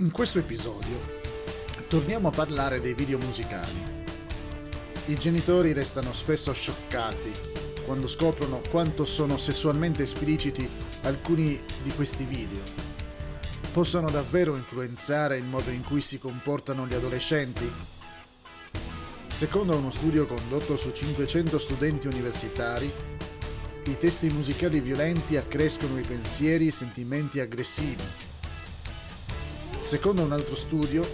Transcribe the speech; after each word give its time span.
In 0.00 0.12
questo 0.12 0.38
episodio 0.38 0.98
torniamo 1.86 2.28
a 2.28 2.30
parlare 2.30 2.80
dei 2.80 2.94
video 2.94 3.18
musicali. 3.18 4.04
I 5.04 5.18
genitori 5.18 5.74
restano 5.74 6.14
spesso 6.14 6.54
scioccati 6.54 7.30
quando 7.84 8.08
scoprono 8.08 8.62
quanto 8.70 9.04
sono 9.04 9.36
sessualmente 9.36 10.04
espliciti 10.04 10.66
alcuni 11.02 11.60
di 11.82 11.90
questi 11.90 12.24
video. 12.24 12.62
Possono 13.72 14.08
davvero 14.08 14.56
influenzare 14.56 15.36
il 15.36 15.44
modo 15.44 15.68
in 15.68 15.84
cui 15.84 16.00
si 16.00 16.18
comportano 16.18 16.86
gli 16.86 16.94
adolescenti? 16.94 17.70
Secondo 19.28 19.76
uno 19.76 19.90
studio 19.90 20.24
condotto 20.24 20.78
su 20.78 20.92
500 20.92 21.58
studenti 21.58 22.06
universitari, 22.06 22.90
i 23.84 23.98
testi 23.98 24.30
musicali 24.30 24.80
violenti 24.80 25.36
accrescono 25.36 25.98
i 25.98 26.06
pensieri 26.06 26.64
e 26.64 26.68
i 26.68 26.72
sentimenti 26.72 27.38
aggressivi. 27.38 28.29
Secondo 29.80 30.22
un 30.22 30.32
altro 30.32 30.54
studio, 30.56 31.08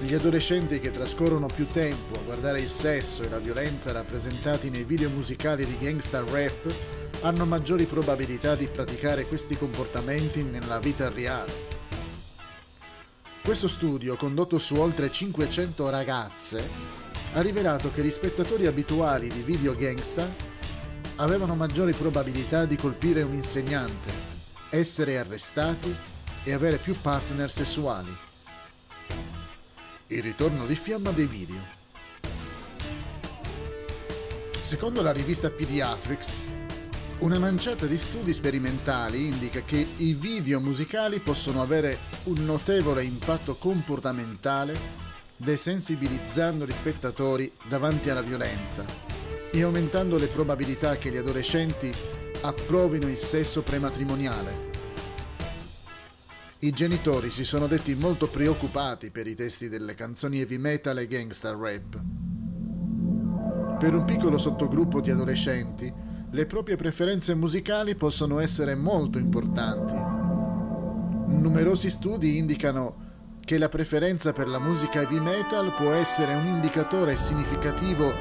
gli 0.00 0.14
adolescenti 0.14 0.80
che 0.80 0.90
trascorrono 0.90 1.46
più 1.46 1.68
tempo 1.68 2.14
a 2.14 2.22
guardare 2.22 2.58
il 2.58 2.68
sesso 2.68 3.22
e 3.22 3.28
la 3.28 3.38
violenza 3.38 3.92
rappresentati 3.92 4.70
nei 4.70 4.84
video 4.84 5.10
musicali 5.10 5.66
di 5.66 5.76
gangsta 5.78 6.24
rap 6.24 6.74
hanno 7.20 7.44
maggiori 7.44 7.84
probabilità 7.84 8.56
di 8.56 8.66
praticare 8.66 9.26
questi 9.26 9.58
comportamenti 9.58 10.42
nella 10.42 10.78
vita 10.78 11.10
reale. 11.10 11.52
Questo 13.44 13.68
studio, 13.68 14.16
condotto 14.16 14.56
su 14.56 14.76
oltre 14.76 15.12
500 15.12 15.90
ragazze, 15.90 16.66
ha 17.34 17.42
rivelato 17.42 17.92
che 17.92 18.02
gli 18.02 18.10
spettatori 18.10 18.66
abituali 18.66 19.28
di 19.28 19.42
video 19.42 19.76
gangsta 19.76 20.26
avevano 21.16 21.54
maggiori 21.54 21.92
probabilità 21.92 22.64
di 22.64 22.76
colpire 22.76 23.20
un 23.20 23.34
insegnante, 23.34 24.10
essere 24.70 25.18
arrestati 25.18 26.16
e 26.44 26.52
avere 26.52 26.78
più 26.78 26.98
partner 27.00 27.50
sessuali. 27.50 28.16
Il 30.08 30.22
ritorno 30.22 30.66
di 30.66 30.74
fiamma 30.74 31.10
dei 31.10 31.26
video. 31.26 31.76
Secondo 34.60 35.02
la 35.02 35.12
rivista 35.12 35.50
Pediatrics, 35.50 36.46
una 37.20 37.38
manciata 37.38 37.86
di 37.86 37.98
studi 37.98 38.32
sperimentali 38.32 39.26
indica 39.26 39.62
che 39.62 39.86
i 39.96 40.14
video 40.14 40.60
musicali 40.60 41.20
possono 41.20 41.60
avere 41.62 41.98
un 42.24 42.44
notevole 42.44 43.02
impatto 43.02 43.56
comportamentale 43.56 44.78
desensibilizzando 45.36 46.66
gli 46.66 46.72
spettatori 46.72 47.52
davanti 47.68 48.10
alla 48.10 48.22
violenza 48.22 48.84
e 49.50 49.62
aumentando 49.62 50.18
le 50.18 50.26
probabilità 50.26 50.96
che 50.96 51.10
gli 51.10 51.16
adolescenti 51.16 51.92
approvino 52.42 53.08
il 53.08 53.16
sesso 53.16 53.62
prematrimoniale. 53.62 54.67
I 56.60 56.72
genitori 56.72 57.30
si 57.30 57.44
sono 57.44 57.68
detti 57.68 57.94
molto 57.94 58.26
preoccupati 58.26 59.12
per 59.12 59.28
i 59.28 59.36
testi 59.36 59.68
delle 59.68 59.94
canzoni 59.94 60.40
heavy 60.40 60.58
metal 60.58 60.98
e 60.98 61.06
gangster 61.06 61.54
rap. 61.54 62.02
Per 63.78 63.94
un 63.94 64.04
piccolo 64.04 64.38
sottogruppo 64.38 65.00
di 65.00 65.12
adolescenti, 65.12 65.92
le 66.28 66.46
proprie 66.46 66.74
preferenze 66.74 67.36
musicali 67.36 67.94
possono 67.94 68.40
essere 68.40 68.74
molto 68.74 69.18
importanti. 69.18 69.94
Numerosi 71.32 71.90
studi 71.90 72.38
indicano 72.38 73.36
che 73.44 73.56
la 73.56 73.68
preferenza 73.68 74.32
per 74.32 74.48
la 74.48 74.58
musica 74.58 75.02
heavy 75.02 75.20
metal 75.20 75.72
può 75.76 75.92
essere 75.92 76.34
un 76.34 76.46
indicatore 76.46 77.14
significativo 77.14 78.12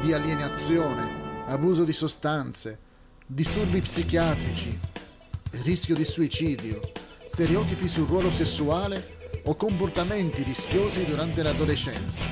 di 0.00 0.12
alienazione, 0.12 1.44
abuso 1.46 1.82
di 1.82 1.92
sostanze, 1.92 2.78
disturbi 3.26 3.80
psichiatrici, 3.80 4.78
rischio 5.64 5.96
di 5.96 6.04
suicidio, 6.04 6.80
stereotipi 7.32 7.86
sul 7.86 8.08
ruolo 8.08 8.28
sessuale 8.28 9.00
o 9.44 9.54
comportamenti 9.54 10.42
rischiosi 10.42 11.04
durante 11.04 11.44
l'adolescenza. 11.44 12.22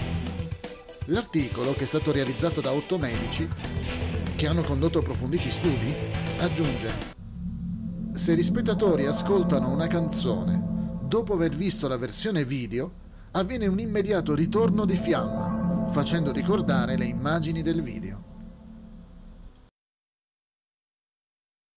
L'articolo, 1.05 1.73
che 1.75 1.85
è 1.85 1.87
stato 1.87 2.11
realizzato 2.11 2.61
da 2.61 2.73
otto 2.73 2.99
medici, 2.99 3.49
che 4.35 4.47
hanno 4.49 4.63
condotto 4.63 4.99
approfonditi 4.99 5.53
studi, 5.53 5.95
aggiunge 6.41 6.91
Se 8.11 8.35
gli 8.35 8.43
spettatori 8.43 9.07
ascoltano 9.07 9.71
una 9.71 9.87
canzone 9.87 11.01
dopo 11.05 11.35
aver 11.35 11.55
visto 11.55 11.87
la 11.87 11.97
versione 11.97 12.45
video, 12.45 12.91
avviene 13.31 13.69
un 13.69 13.79
immediato 13.79 14.35
ritorno 14.35 14.85
di 14.85 14.97
fiamma, 14.97 15.87
facendo 15.91 16.33
ricordare 16.33 16.97
le 16.97 17.05
immagini 17.05 17.63
del 17.63 17.83
video. 17.83 18.28